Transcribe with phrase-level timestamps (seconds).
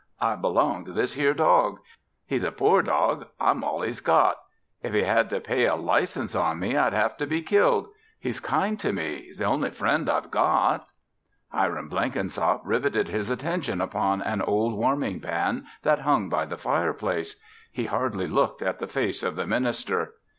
[0.19, 1.77] I belong to this 'ere dog.
[2.25, 3.27] He's a poor dog.
[3.39, 4.37] I'm all he's got.
[4.81, 7.87] If he had to pay a license on me I'd have to be killed.
[8.19, 9.25] He's kind to me.
[9.27, 10.87] He's the only friend I've got."
[11.51, 17.39] Hiram Blenkinsop riveted his attention upon an old warming pan that hung by the fireplace.
[17.71, 20.15] He hardly looked at the face of the minister.